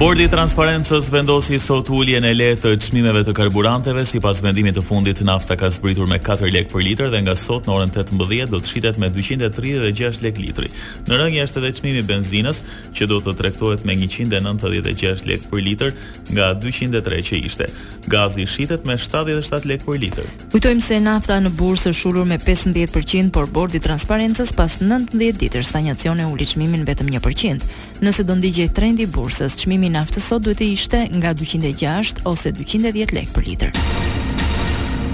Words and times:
Bordi 0.00 0.22
i 0.24 0.30
transparencës 0.32 1.10
vendosi 1.12 1.58
sot 1.60 1.90
uljen 1.92 2.24
e 2.24 2.30
lehtë 2.32 2.70
të 2.72 2.86
çmimeve 2.86 3.20
të 3.20 3.34
karburanteve 3.36 4.00
sipas 4.08 4.38
vendimit 4.40 4.78
të 4.78 4.84
fundit 4.88 5.18
nafta 5.28 5.58
ka 5.60 5.68
zbritur 5.68 6.06
me 6.08 6.16
4 6.28 6.48
lekë 6.54 6.72
për 6.72 6.84
litër 6.86 7.10
dhe 7.12 7.18
nga 7.26 7.34
sot 7.36 7.66
në 7.68 7.74
orën 7.74 7.92
18 8.06 8.48
do 8.48 8.60
të 8.62 8.70
shitet 8.72 8.96
me 8.96 9.10
236 9.12 10.22
lekë 10.24 10.44
litri. 10.46 10.70
Në 11.04 11.18
rënje 11.20 11.44
është 11.44 11.60
edhe 11.60 11.72
çmimi 11.80 12.00
i 12.00 12.06
benzinës 12.08 12.62
që 12.96 13.08
do 13.12 13.18
të 13.26 13.34
tregtohet 13.42 13.84
me 13.84 13.92
196 14.06 15.26
lekë 15.28 15.50
për 15.52 15.64
litër 15.68 15.92
nga 16.32 16.48
203 16.56 17.20
që 17.28 17.42
ishte. 17.50 17.68
Gazi 18.08 18.48
shitet 18.48 18.88
me 18.88 18.96
77 18.96 19.68
lekë 19.68 19.84
për 19.84 20.00
litër. 20.06 20.32
Kujtojmë 20.56 20.80
se 20.86 20.96
nafta 21.04 21.36
në 21.44 21.52
bursë 21.60 21.92
është 21.92 22.08
ulur 22.08 22.24
me 22.32 22.40
15% 22.46 23.28
por 23.36 23.52
Bordi 23.52 23.76
i 23.76 23.84
transparencës 23.84 24.56
pas 24.56 24.80
19 24.80 25.36
ditësh 25.44 25.68
stagnacione 25.74 26.24
uli 26.32 26.48
çmimin 26.48 26.88
vetëm 26.88 27.12
1%. 27.20 27.68
Nëse 28.00 28.24
do 28.24 28.38
ndigjej 28.40 28.70
trendi 28.72 29.04
i 29.04 29.10
bursës 29.12 29.52
çmimi 29.60 29.89
Naftës 29.92 30.28
sot 30.30 30.44
duhet 30.46 30.60
të 30.60 30.68
ishte 30.76 31.00
nga 31.18 31.34
206 31.38 32.22
ose 32.30 32.52
210 32.56 33.14
lek 33.16 33.30
për 33.34 33.48
litër. 33.48 33.80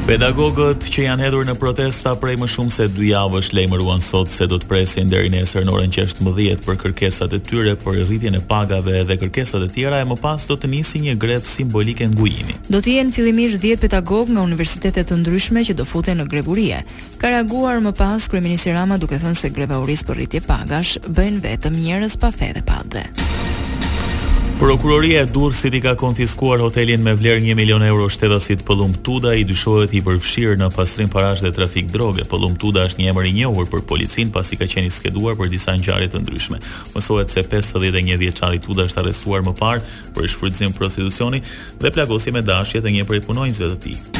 Pedagogët 0.06 0.84
që 0.86 1.00
janë 1.02 1.24
hedhur 1.26 1.46
në 1.48 1.56
protesta 1.58 2.12
prej 2.22 2.36
më 2.38 2.46
shumë 2.52 2.70
se 2.70 2.84
2 2.94 3.08
javësh 3.08 3.48
lajmëruan 3.56 3.98
sot 4.06 4.30
se 4.30 4.46
do 4.46 4.54
të 4.62 4.68
presin 4.70 5.08
deri 5.10 5.32
nesër 5.34 5.64
në 5.66 5.74
orën 5.74 5.90
16 5.96 6.62
për 6.62 6.78
kërkesat 6.84 7.34
e 7.34 7.40
tyre 7.48 7.72
për 7.82 7.98
rritjen 8.06 8.38
e 8.38 8.42
pagave 8.52 9.02
dhe 9.08 9.16
kërkesat 9.18 9.66
e 9.66 9.70
tjera 9.74 9.98
e 9.98 10.06
më 10.06 10.20
pas 10.22 10.46
do 10.46 10.54
të 10.54 10.70
nisi 10.76 11.02
një 11.08 11.16
grevë 11.24 11.50
simbolike 11.56 12.06
ngujimi. 12.14 12.54
Do 12.70 12.78
të 12.78 12.94
jenë 13.00 13.16
fillimisht 13.18 13.58
10 13.66 13.82
pedagogë 13.82 14.36
nga 14.36 14.46
universitete 14.46 15.02
të 15.02 15.18
ndryshme 15.24 15.66
që 15.66 15.74
do 15.74 15.82
futen 15.90 16.20
në 16.22 16.30
grevurie. 16.30 16.84
Ka 17.18 17.34
reaguar 17.34 17.82
më 17.82 17.96
pas 17.98 18.30
kryeminist 18.30 18.70
Rama 18.78 19.00
duke 19.02 19.18
thënë 19.18 19.42
se 19.42 19.50
greva 19.50 19.82
për 19.82 20.22
rritje 20.22 20.44
pagash 20.46 21.00
bën 21.08 21.42
vetëm 21.42 21.82
njerëz 21.82 22.14
pa 22.22 22.30
fe 22.30 22.54
dhe 22.54 22.62
pa 22.62 22.78
dhe. 22.94 23.25
Prokuroria 24.56 25.20
e 25.20 25.26
Durrësit 25.28 25.74
i 25.76 25.82
ka 25.84 25.92
konfiskuar 26.00 26.62
hotelin 26.64 27.02
me 27.04 27.12
vlerë 27.14 27.42
1 27.44 27.58
milion 27.58 27.82
euro 27.84 28.06
shtetësit 28.08 28.62
Pëllum 28.64 28.94
Tuda 29.04 29.34
i 29.36 29.42
dyshohet 29.44 29.92
i 29.92 30.00
përfshir 30.04 30.54
në 30.56 30.70
pastrim 30.72 31.10
parash 31.12 31.44
dhe 31.44 31.52
trafik 31.52 31.90
droge. 31.92 32.24
Pëllum 32.24 32.56
Tuda 32.56 32.86
është 32.88 33.02
një 33.04 33.12
emër 33.12 33.28
i 33.28 33.34
njohur 33.42 33.68
për 33.68 33.84
policin 33.90 34.32
pasi 34.32 34.56
ka 34.56 34.64
qenë 34.64 34.88
i 34.88 34.94
skeduar 34.96 35.36
për 35.36 35.52
disa 35.52 35.76
ngjarje 35.76 36.08
të 36.14 36.24
ndryshme. 36.24 36.62
Mësohet 36.96 37.28
se 37.36 37.44
51 37.52 38.16
vjeçari 38.24 38.62
Tuda 38.64 38.88
është 38.88 39.04
arrestuar 39.04 39.44
më 39.44 39.56
parë 39.60 39.84
për 40.16 40.32
shfrytëzim 40.32 40.72
prostitucioni 40.78 41.44
dhe 41.82 41.92
plagosje 41.92 42.32
me 42.32 42.40
dashje 42.42 42.80
të 42.80 42.96
një 42.96 43.04
prej 43.12 43.26
punonjësve 43.28 43.74
të 43.74 43.82
tij. 43.84 44.15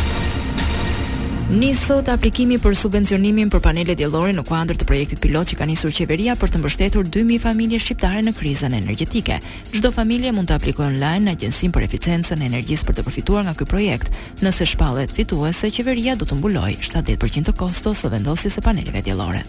Nis 1.47 1.79
sot 1.79 2.09
aplikimi 2.11 2.57
për 2.59 2.75
subvencionimin 2.75 3.47
për 3.55 3.61
panelet 3.63 3.99
diellore 4.01 4.33
në 4.35 4.43
kuadër 4.49 4.81
të 4.81 4.87
projektit 4.89 5.21
pilot 5.23 5.47
që 5.53 5.59
ka 5.61 5.69
nisur 5.71 5.93
qeveria 5.95 6.35
për 6.37 6.51
të 6.57 6.59
mbështetur 6.59 7.07
2000 7.15 7.39
familje 7.45 7.79
shqiptare 7.85 8.25
në 8.27 8.33
krizën 8.35 8.75
energjetike. 8.75 9.37
Çdo 9.71 9.93
familje 9.95 10.33
mund 10.35 10.51
të 10.51 10.57
aplikojë 10.59 10.89
online 10.91 11.29
në 11.29 11.37
Agjencinë 11.37 11.73
për 11.79 11.87
Eficiencën 11.87 12.43
e 12.43 12.49
Energjisë 12.51 12.89
për 12.89 12.99
të 12.99 13.05
përfituar 13.07 13.47
nga 13.47 13.55
ky 13.63 13.69
projekt. 13.71 14.11
Nëse 14.43 14.67
shpallet 14.73 15.15
fituese, 15.15 15.71
qeveria 15.77 16.17
do 16.19 16.27
të 16.27 16.35
mbulojë 16.43 16.83
70% 16.91 17.53
të 17.53 17.55
kostos 17.63 18.03
së 18.03 18.11
vendosjes 18.17 18.59
së 18.59 18.67
paneleve 18.67 19.07
diellore. 19.07 19.47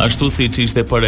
Ashtu 0.00 0.30
si 0.32 0.46
që 0.48 0.62
ishte 0.64 0.80
për 0.88 1.04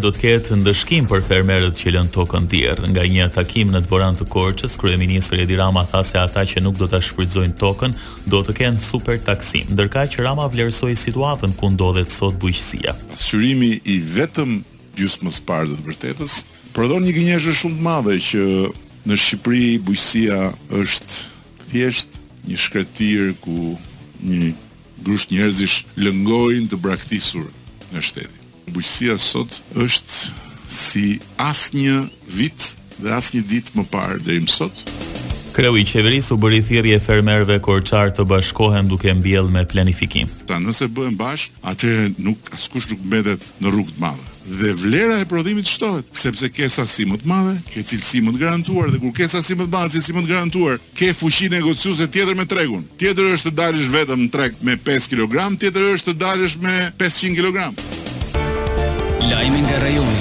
do 0.00 0.08
të 0.10 0.20
ketë 0.22 0.56
ndëshkim 0.62 1.04
për 1.10 1.20
fermerët 1.26 1.76
që 1.76 1.90
lënë 1.92 2.12
tokën 2.16 2.46
tjerë. 2.48 2.88
Nga 2.90 3.02
një 3.12 3.26
atakim 3.28 3.68
në 3.68 3.82
të 3.84 3.90
voran 3.92 4.16
të 4.16 4.24
korqës, 4.32 4.72
e 4.88 4.96
Ministrë 4.96 5.42
Edi 5.42 5.56
Rama 5.60 5.82
tha 5.84 6.00
se 6.00 6.16
ata 6.18 6.40
që 6.48 6.62
nuk 6.64 6.78
do 6.80 6.86
të 6.88 7.00
shfrytëzojnë 7.04 7.56
tokën, 7.60 7.92
do 8.32 8.38
të 8.42 8.52
kenë 8.56 8.78
super 8.80 9.20
taksim. 9.20 9.68
Ndërka 9.76 10.06
që 10.14 10.24
Rama 10.24 10.48
vlerësoj 10.48 10.96
situatën 10.96 11.52
ku 11.60 11.68
ndodhet 11.76 12.08
sot 12.10 12.40
bujqësia. 12.40 12.96
Shërimi 13.20 13.70
i 13.84 14.00
vetëm 14.00 14.62
gjusë 14.96 15.24
më 15.28 15.34
sparë 15.36 15.68
dhe 15.68 15.76
të 15.76 15.88
vërtetës, 15.90 16.38
prodhon 16.72 17.04
një 17.04 17.12
gënjeshë 17.18 17.56
shumë 17.60 17.76
të 17.76 17.84
madhe 17.90 18.16
që 18.32 18.44
në 19.10 19.20
Shqipëri 19.26 19.80
bujqësia 19.90 20.40
është 20.80 21.24
thjesht 21.68 22.16
një 22.48 22.56
shkretir 22.64 23.34
ku 23.44 23.74
një 24.24 24.54
grusht 25.04 25.34
njerëzish 25.36 25.82
lëngojnë 26.00 26.70
të 26.72 26.78
braktisurë 26.80 27.58
në 27.96 28.02
shtetin. 28.06 28.50
Mbujësia 28.70 29.16
sot 29.20 29.58
është 29.74 30.34
si 30.72 31.06
asnjë 31.42 31.96
vit 32.38 32.68
dhe 33.02 33.12
asnjë 33.16 33.44
ditë 33.52 33.78
më 33.78 33.86
parë 33.92 34.20
deri 34.26 34.44
më 34.46 34.52
sot. 34.54 34.84
Kreu 35.52 35.74
i 35.76 35.82
qeverisë 35.88 36.32
u 36.32 36.38
bëri 36.40 36.62
thirrje 36.64 37.00
fermerëve 37.04 37.58
korçar 37.66 38.14
të 38.16 38.24
bashkohen 38.30 38.88
duke 38.88 39.12
mbjell 39.18 39.50
me 39.52 39.66
planifikim. 39.68 40.30
Ta 40.48 40.56
nëse 40.62 40.88
bëhen 40.94 41.16
bashk, 41.20 41.52
atëherë 41.72 42.14
nuk 42.24 42.52
askush 42.56 42.88
nuk 42.94 43.02
mbetet 43.10 43.50
në 43.60 43.74
rrugë 43.74 43.96
të 43.98 44.06
madhe 44.06 44.31
dhe 44.46 44.72
vlera 44.74 45.20
e 45.20 45.24
prodhimit 45.24 45.66
shtohet, 45.68 46.06
sepse 46.12 46.48
ke 46.52 46.68
sasi 46.70 47.06
më 47.08 47.20
të 47.22 47.28
madhe, 47.30 47.54
ke 47.70 47.82
cilësi 47.86 48.20
më 48.26 48.34
të 48.34 48.40
garantuar 48.42 48.90
dhe 48.92 48.98
kur 49.02 49.12
ke 49.16 49.28
sasi 49.30 49.54
më 49.56 49.68
të 49.68 49.72
madhe, 49.74 49.92
cilësi 49.94 50.16
më 50.16 50.22
të 50.24 50.30
garantuar, 50.32 50.78
ke 50.98 51.12
fuqi 51.16 51.48
negociuese 51.52 52.08
tjetër 52.08 52.34
me 52.38 52.46
tregun. 52.50 52.84
Tjetër 53.00 53.32
është 53.38 53.50
të 53.52 53.56
dalësh 53.62 53.92
vetëm 53.96 54.26
në 54.26 54.30
treg 54.34 54.58
me 54.62 54.78
5 54.90 55.10
kg, 55.14 55.48
tjetër 55.62 55.88
është 55.96 56.12
të 56.16 56.20
dalësh 56.26 56.58
me 56.64 56.76
500 56.98 57.40
kg. 57.40 58.38
Lajmi 59.30 59.60
nga 59.62 59.78
rajon 59.84 60.11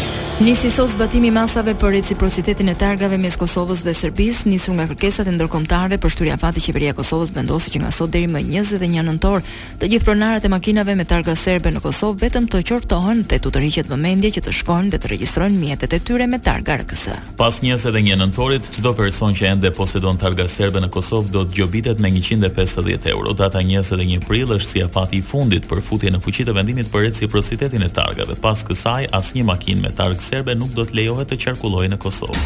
Nisi 0.41 0.69
sot 0.69 0.89
zbatimi 0.89 1.27
i 1.27 1.31
masave 1.31 1.75
për 1.77 1.91
reciprocitetin 1.93 2.71
e 2.71 2.73
targave 2.73 3.17
mes 3.21 3.35
Kosovës 3.37 3.83
dhe 3.85 3.91
Serbisë, 3.93 4.47
nisur 4.49 4.73
nga 4.73 4.87
kërkesat 4.89 5.27
e 5.29 5.33
ndërkombëtarëve 5.35 5.99
për 6.01 6.09
shtyrja 6.15 6.37
fati 6.41 6.57
i 6.57 6.63
qeveria 6.65 6.95
e 6.95 6.95
Kosovës 6.97 7.29
vendosi 7.35 7.69
që 7.75 7.81
nga 7.83 7.91
sot 7.93 8.09
deri 8.09 8.25
më 8.27 8.41
21 8.49 9.05
nëntor, 9.05 9.45
të 9.77 9.89
gjithë 9.91 10.07
pronarët 10.07 10.41
e 10.41 10.49
makinave 10.49 10.95
me 10.97 11.05
targa 11.05 11.35
serbe 11.37 11.69
në 11.75 11.83
Kosovë 11.85 12.23
vetëm 12.23 12.47
të 12.49 12.61
qortohen 12.71 13.21
dhe 13.27 13.37
të 13.37 13.43
tutërihet 13.45 13.91
vëmendje 13.91 14.31
që 14.39 14.43
të 14.47 14.55
shkojnë 14.63 14.89
dhe 14.95 15.01
të 15.03 15.11
regjistrojnë 15.11 15.61
mjetet 15.61 15.93
e 15.93 15.99
tyre 16.09 16.25
me 16.27 16.39
targa 16.41 16.79
RKS. 16.81 17.03
Pas 17.37 17.61
21 17.61 18.17
nëntorit, 18.23 18.65
çdo 18.79 18.95
person 18.97 19.37
që 19.37 19.45
ende 19.51 19.69
posedon 19.77 20.17
targa 20.21 20.47
serbe 20.49 20.81
në 20.81 20.89
Kosovë 20.93 21.29
do 21.37 21.45
të 21.45 21.59
gjobitet 21.61 22.01
me 22.01 22.09
150 22.17 23.05
euro. 23.13 23.37
Data 23.43 23.61
21 23.61 24.25
prill 24.25 24.49
është 24.57 24.69
si 24.73 24.81
afati 24.87 25.21
i 25.21 25.21
fundit 25.21 25.69
për 25.69 25.85
futjen 25.85 26.17
në 26.17 26.23
fuqi 26.25 26.49
të 26.49 26.57
vendimit 26.57 26.89
për 26.89 27.05
reciprocitetin 27.11 27.85
e 27.85 27.93
targave. 27.93 28.39
Pas 28.41 28.65
kësaj, 28.65 29.11
asnjë 29.21 29.45
makinë 29.53 29.85
me 29.85 29.93
targë 30.01 30.30
serbe 30.31 30.55
nuk 30.55 30.71
do 30.77 30.85
të 30.87 30.95
lejohet 31.01 31.27
të 31.31 31.39
qarkullojnë 31.45 31.91
në 31.97 31.99
Kosovë. 31.99 32.45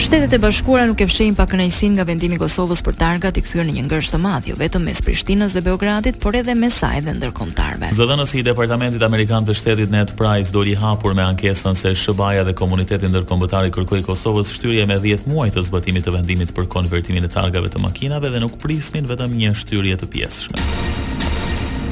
Shtetet 0.00 0.32
e 0.38 0.38
Bashkuara 0.42 0.86
nuk 0.88 1.02
e 1.02 1.06
fshehin 1.10 1.34
pa 1.38 1.44
kënaqësinë 1.50 1.98
nga 1.98 2.04
vendimi 2.08 2.38
i 2.38 2.40
Kosovës 2.40 2.80
për 2.86 2.94
targat 3.00 3.36
i 3.38 3.42
kthyer 3.44 3.66
në 3.68 3.74
një 3.76 3.82
ngërsh 3.88 4.10
të 4.14 4.20
madh, 4.22 4.46
jo 4.48 4.56
vetëm 4.58 4.86
mes 4.88 5.02
Prishtinës 5.04 5.52
dhe 5.54 5.62
Beogradit, 5.66 6.18
por 6.22 6.38
edhe 6.38 6.54
mes 6.58 6.78
saj 6.82 7.02
dhe 7.06 7.14
ndërkombëtarëve. 7.18 7.90
Zëdhënësi 7.98 8.40
i 8.40 8.46
Departamentit 8.46 9.04
Amerikan 9.06 9.46
të 9.46 9.58
Shtetit 9.60 9.92
Ned 9.92 10.14
Price 10.18 10.54
doli 10.54 10.74
hapur 10.80 11.14
me 11.18 11.26
ankesën 11.26 11.76
se 11.78 11.92
SBA-ja 12.04 12.46
dhe 12.48 12.56
komuniteti 12.62 13.10
ndërkombëtar 13.12 13.68
i 13.68 13.74
kërkoi 13.76 14.00
Kosovës 14.06 14.54
shtyrje 14.56 14.86
me 14.90 14.98
10 15.04 15.28
muaj 15.30 15.50
të 15.58 15.66
zbatimit 15.68 16.06
të 16.08 16.16
vendimit 16.16 16.56
për 16.56 16.70
konvertimin 16.78 17.28
e 17.28 17.34
targave 17.36 17.70
të 17.74 17.84
makinave 17.84 18.32
dhe 18.32 18.42
nuk 18.46 18.56
prisnin 18.62 19.10
vetëm 19.10 19.36
një 19.42 19.52
shtyrje 19.62 20.00
të 20.00 20.10
pjesshme. 20.16 20.98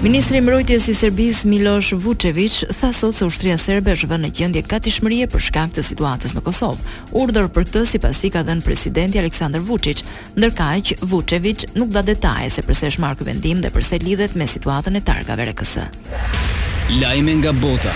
Ministri 0.02 0.38
i 0.38 0.40
Mbrojtjes 0.40 0.84
i 0.88 0.94
Serbisë 0.94 1.46
Miloš 1.50 1.88
Vučević 1.98 2.58
tha 2.80 2.92
sot 2.94 3.16
se 3.18 3.26
ushtria 3.26 3.56
serbe 3.58 3.90
është 3.98 4.06
vënë 4.12 4.26
në 4.26 4.30
gjendje 4.38 4.62
katishmërie 4.70 5.26
për 5.32 5.42
shkak 5.48 5.72
të 5.74 5.82
situatës 5.88 6.36
në 6.38 6.44
Kosovë. 6.46 6.86
Urdhër 7.18 7.48
për 7.50 7.66
këtë 7.66 7.82
sipas 7.96 8.20
tij 8.22 8.30
ka 8.36 8.44
dhënë 8.46 8.62
presidenti 8.62 9.18
Aleksandar 9.18 9.64
Vučić, 9.66 10.04
ndërkaq 10.38 10.94
Vučević 11.02 11.66
nuk 11.74 11.90
dha 11.90 12.04
detaje 12.14 12.50
se 12.54 12.62
pse 12.62 12.92
është 12.94 13.02
marrë 13.02 13.18
ky 13.24 13.28
vendim 13.32 13.62
dhe 13.64 13.74
pse 13.74 13.98
lidhet 14.06 14.38
me 14.38 14.46
situatën 14.46 15.02
e 15.02 15.02
Targave 15.02 15.50
RKS. 15.50 15.80
Lajme 17.02 17.40
nga 17.42 17.50
bota. 17.58 17.90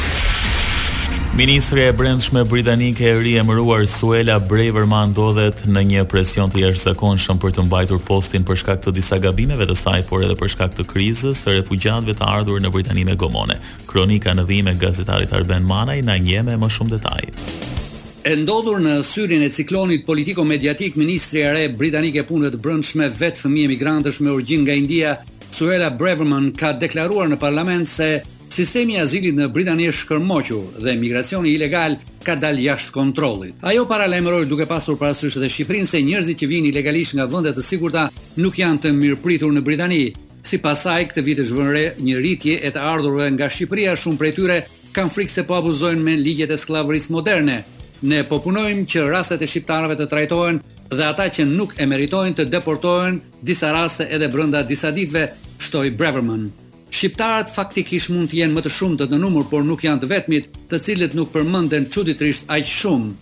Ministre 1.36 1.86
e 1.88 1.92
brendshme 1.96 2.44
britanike 2.44 3.02
e 3.08 3.12
ri 3.18 3.30
emëruar 3.40 3.86
Suela 3.88 4.34
Breverman 4.38 5.14
ndodhet 5.14 5.62
në 5.64 5.80
një 5.88 6.00
presion 6.10 6.50
të 6.52 6.58
jashtëzakonshëm 6.60 6.90
zakon 6.90 7.22
shumë 7.24 7.40
për 7.46 7.54
të 7.56 7.62
mbajtur 7.70 8.02
postin 8.04 8.44
për 8.44 8.58
shkak 8.60 8.82
të 8.84 8.92
disa 8.98 9.16
gabimeve 9.24 9.64
të 9.70 9.76
saj, 9.80 10.02
por 10.10 10.20
edhe 10.26 10.36
për 10.36 10.50
shkak 10.52 10.74
të 10.76 10.84
krizës 10.90 11.40
së 11.46 11.54
refugjatve 11.56 12.18
të 12.18 12.26
ardhur 12.28 12.60
në 12.60 12.72
Britani 12.74 13.04
me 13.08 13.14
gomone. 13.16 13.56
Kronika 13.88 14.34
në 14.36 14.44
dhime 14.50 14.74
e 14.74 14.78
gazetarit 14.82 15.32
Arben 15.38 15.64
Manaj 15.64 16.02
na 16.04 16.18
njeme 16.20 16.52
më 16.60 16.68
shumë 16.76 16.92
detaj. 16.98 17.22
E 18.28 18.34
ndodhur 18.42 18.84
në 18.84 18.98
syrin 19.02 19.40
e 19.40 19.48
ciklonit 19.56 20.04
politiko-mediatik, 20.06 21.00
Ministre 21.00 21.46
e 21.48 21.52
re 21.56 21.64
britanike 21.68 22.20
e 22.20 22.26
punët 22.28 22.60
brendshme 22.60 23.08
vetë 23.08 23.46
fëmi 23.46 23.64
migrantësh 23.72 24.20
me 24.20 24.36
urgjin 24.36 24.66
nga 24.68 24.76
India, 24.84 25.16
Suela 25.48 25.88
Breverman 25.90 26.52
ka 26.52 26.76
deklaruar 26.76 27.32
në 27.32 27.40
parlament 27.40 27.88
se 27.88 28.12
sistemi 28.52 28.98
i 28.98 29.00
azilit 29.04 29.34
në 29.38 29.46
Britani 29.54 29.86
është 29.88 30.04
shkërmoqur 30.04 30.80
dhe 30.84 30.92
migracioni 31.00 31.54
ilegal 31.56 31.96
ka 32.24 32.34
dalë 32.36 32.66
jashtë 32.68 32.92
kontrollit. 32.94 33.54
Ajo 33.64 33.86
paralajmëroi 33.88 34.46
duke 34.50 34.66
pasur 34.68 34.98
parasysh 35.00 35.38
edhe 35.40 35.48
Shqipërinë 35.50 35.88
se 35.90 36.02
njerëzit 36.04 36.42
që 36.42 36.48
vijnë 36.50 36.70
ilegalisht 36.74 37.16
nga 37.16 37.26
vende 37.32 37.54
të 37.56 37.64
sigurta 37.64 38.04
nuk 38.44 38.60
janë 38.60 38.82
të 38.84 38.92
mirëpritur 39.00 39.52
në 39.56 39.64
Britani. 39.66 40.02
Si 40.44 40.58
pasaj, 40.58 41.00
këtë 41.10 41.24
vit 41.26 41.42
është 41.44 41.58
vënë 41.58 41.84
një 42.04 42.16
rritje 42.20 42.58
e 42.66 42.72
të 42.74 42.84
ardhurve 42.92 43.28
nga 43.36 43.48
Shqipëria, 43.48 43.96
shumë 43.96 44.20
prej 44.20 44.32
tyre 44.38 44.60
kanë 44.92 45.14
frikë 45.16 45.36
se 45.38 45.44
po 45.48 45.56
abuzojnë 45.62 46.04
me 46.06 46.16
ligjet 46.20 46.52
e 46.52 46.58
sklavërisë 46.60 47.12
moderne. 47.14 47.60
Ne 48.02 48.24
po 48.28 48.40
punojmë 48.42 48.88
që 48.90 49.06
rastet 49.08 49.42
e 49.42 49.48
shqiptarëve 49.48 49.94
të 50.00 50.08
trajtohen 50.10 50.58
dhe 50.92 51.04
ata 51.06 51.28
që 51.32 51.46
nuk 51.48 51.78
e 51.80 51.86
meritojnë 51.88 52.36
të 52.40 52.48
deportohen 52.52 53.22
disa 53.46 53.70
raste 53.72 54.08
edhe 54.10 54.26
brenda 54.28 54.64
disa 54.66 54.90
ditëve, 54.92 55.28
shtoi 55.62 55.94
Breverman. 55.96 56.50
Shqiptarët 56.92 57.48
faktikisht 57.56 58.10
mund 58.12 58.28
të 58.28 58.36
jenë 58.42 58.52
më 58.52 58.62
të 58.66 58.70
shumë 58.76 58.98
të 59.00 59.06
të 59.08 59.18
numur, 59.22 59.46
por 59.48 59.62
nuk 59.64 59.80
janë 59.86 60.02
të 60.02 60.08
vetmit, 60.10 60.48
të 60.68 60.78
cilët 60.86 61.14
nuk 61.16 61.30
përmënden 61.32 61.86
quditrisht 61.92 62.50
aq 62.52 62.68
shumë. 62.68 63.14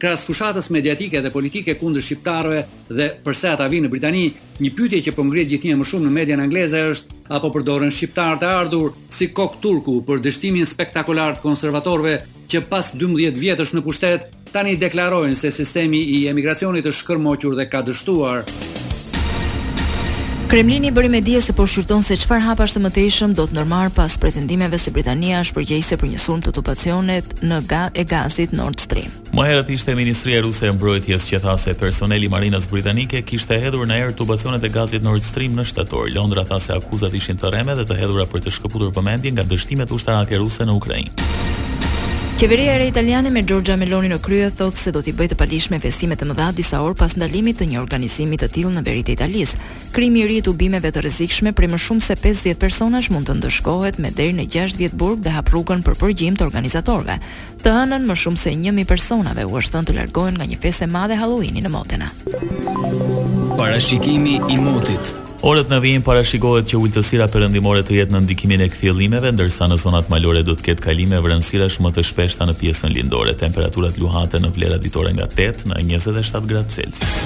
Kras 0.00 0.22
fushatës 0.24 0.70
mediatike 0.72 1.20
dhe 1.20 1.32
politike 1.34 1.74
kundër 1.76 2.04
shqiptarëve 2.06 2.62
dhe 2.88 3.08
përse 3.26 3.50
ata 3.50 3.66
vinë 3.68 3.84
në 3.84 3.90
Britani, 3.92 4.24
një 4.62 4.70
pyetje 4.78 5.02
që 5.08 5.14
po 5.18 5.26
ngrihet 5.28 5.50
gjithnjë 5.50 5.76
më 5.82 5.88
shumë 5.90 6.06
në 6.08 6.14
median 6.16 6.42
angleze 6.46 6.80
është 6.94 7.18
apo 7.36 7.50
përdoren 7.58 7.92
shqiptarët 7.92 8.46
e 8.46 8.52
ardhur 8.62 8.96
si 9.18 9.28
kok 9.40 9.58
turku 9.64 9.98
për 10.08 10.22
dështimin 10.28 10.70
spektakolar 10.70 11.36
të 11.36 11.44
konservatorëve 11.44 12.14
që 12.48 12.62
pas 12.70 12.88
12 12.94 13.36
vjetësh 13.44 13.74
në 13.76 13.84
pushtet 13.88 14.24
tani 14.54 14.78
deklarojnë 14.80 15.36
se 15.36 15.52
sistemi 15.52 16.00
i 16.16 16.22
emigracionit 16.32 16.86
është 16.86 17.02
shkërmoqur 17.04 17.58
dhe 17.60 17.68
ka 17.68 17.84
dështuar. 17.90 18.46
Kremlini 20.50 20.90
bëri 20.92 21.08
me 21.12 21.20
dije 21.20 21.40
se 21.44 21.52
po 21.52 21.66
shqyrton 21.68 22.00
se 22.02 22.16
çfarë 22.16 22.40
hapash 22.40 22.72
të 22.72 22.80
mëtejshëm 22.80 23.32
do 23.36 23.44
të 23.46 23.52
ndërmarr 23.58 23.90
pas 23.92 24.14
pretendimeve 24.18 24.78
se 24.80 24.88
Britania 24.94 25.42
është 25.44 25.56
përgjegjëse 25.58 25.96
për 26.00 26.08
një 26.14 26.20
sulm 26.22 26.40
të 26.44 26.54
tubacionet 26.56 27.34
në 27.44 27.58
ga 27.68 27.82
e 27.92 28.04
gazit 28.08 28.54
Nord 28.56 28.80
Stream. 28.80 29.12
Më 29.36 29.44
herët 29.44 29.74
ishte 29.76 29.92
Ministria 29.98 30.40
Ruse 30.46 30.70
e 30.72 30.72
Mbrojtjes 30.72 31.28
që 31.30 31.42
tha 31.44 31.56
se 31.60 31.74
personeli 31.76 32.30
marinës 32.32 32.70
britanike 32.72 33.20
kishte 33.28 33.58
hedhur 33.60 33.84
në 33.90 33.98
erë 34.06 34.14
tubacionet 34.22 34.64
e 34.64 34.70
gazit 34.72 35.04
Nord 35.04 35.26
Stream 35.28 35.52
në 35.52 35.66
shtator. 35.68 36.08
Londra 36.16 36.46
tha 36.48 36.56
se 36.64 36.72
akuzat 36.80 37.12
ishin 37.20 37.36
të 37.36 37.52
rreme 37.52 37.76
dhe 37.76 37.84
të 37.90 38.00
hedhura 38.00 38.24
për 38.32 38.46
të 38.46 38.54
shkëputur 38.56 38.96
vëmendjen 38.96 39.36
nga 39.36 39.44
dështimet 39.52 39.92
ushtarake 39.98 40.40
ruse 40.40 40.64
në 40.64 40.78
Ukrainë. 40.80 41.37
Qeveria 42.38 42.74
e 42.74 42.78
re 42.78 42.86
italiane 42.86 43.30
me 43.34 43.42
Giorgia 43.42 43.74
Meloni 43.74 44.06
në 44.12 44.20
krye 44.22 44.50
thot 44.54 44.76
se 44.78 44.92
do 44.94 45.00
t'i 45.02 45.10
bëjë 45.10 45.32
të 45.32 45.38
palishme 45.40 45.80
festime 45.82 46.14
të 46.14 46.28
mëdha 46.28 46.52
disa 46.54 46.78
orë 46.86 46.94
pas 47.00 47.16
ndalimit 47.18 47.58
të 47.58 47.66
një 47.66 47.80
organizimi 47.82 48.38
të 48.38 48.46
tillë 48.54 48.70
në 48.76 48.84
veri 48.86 49.02
të 49.02 49.12
Italisë. 49.16 49.58
Krimi 49.96 50.22
i 50.22 50.28
ri 50.30 50.36
i 50.38 50.44
tubimeve 50.46 50.92
të 50.94 51.02
rrezikshme 51.02 51.50
prej 51.58 51.66
më 51.72 51.80
shumë 51.82 52.06
se 52.06 52.14
50 52.14 52.54
personash 52.62 53.10
mund 53.10 53.26
të 53.32 53.36
ndëshkohet 53.40 53.98
me 53.98 54.12
deri 54.14 54.38
në 54.38 54.46
6 54.54 54.78
vjet 54.78 54.94
burg 54.94 55.18
dhe 55.26 55.34
hap 55.34 55.50
rrugën 55.50 55.82
për 55.82 55.98
përgjim 55.98 56.38
të 56.38 56.46
organizatorëve. 56.46 57.18
Të 57.66 57.74
hënën 57.74 58.06
më 58.06 58.18
shumë 58.22 58.42
se 58.44 58.54
1000 58.54 58.86
personave 58.86 59.44
u 59.50 59.58
është 59.58 59.72
thënë 59.80 59.88
të 59.90 59.98
largohen 59.98 60.36
nga 60.38 60.46
një 60.52 60.60
festë 60.62 60.86
madhe 60.94 61.18
Halloweeni 61.18 61.66
në 61.66 61.74
Modena. 61.74 62.12
Parashikimi 63.58 64.38
i 64.46 64.62
motit 64.62 65.10
Orët 65.42 65.68
në 65.70 65.78
vijim 65.80 66.02
parashikohet 66.02 66.66
që 66.66 66.80
ultësira 66.82 67.28
perëndimore 67.30 67.84
të 67.86 67.94
jetë 67.94 68.10
në 68.14 68.24
ndikimin 68.24 68.64
e 68.64 68.66
kthjellimeve, 68.74 69.30
ndërsa 69.36 69.68
në 69.70 69.76
zonat 69.78 70.08
malore 70.10 70.42
do 70.42 70.56
të 70.58 70.66
ketë 70.68 70.84
kalime 70.88 71.20
vërënsira 71.22 71.68
shumë 71.70 71.92
të 71.94 72.02
shpeshta 72.08 72.48
në 72.50 72.56
pjesën 72.58 72.90
lindore. 72.90 73.36
Temperaturat 73.38 73.96
luhaten 74.02 74.42
në 74.42 74.50
vlera 74.56 74.78
ditore 74.82 75.12
nga 75.14 75.28
8 75.38 75.70
në 75.70 75.84
27 75.94 76.50
gradë 76.50 76.78
Celsius. 76.78 77.22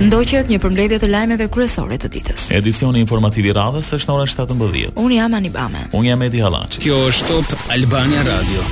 Ndoqet 0.00 0.48
një 0.48 0.56
përmbledhje 0.64 0.98
të 1.02 1.10
lajmeve 1.12 1.50
kryesore 1.52 1.98
të 2.00 2.08
ditës. 2.14 2.46
Edicioni 2.56 3.04
informativ 3.04 3.50
i 3.50 3.52
radhës 3.52 3.92
është 3.98 4.08
në 4.08 4.16
orën 4.16 4.32
17. 4.32 4.96
Unë 4.96 5.18
jam 5.20 5.36
Anibame. 5.36 5.84
Unë 5.92 6.14
jam 6.14 6.24
Edi 6.30 6.40
Hallaç. 6.40 6.80
Kjo 6.80 7.02
është 7.12 7.34
Top 7.52 7.68
Albania 7.76 8.24
Radio. 8.32 8.64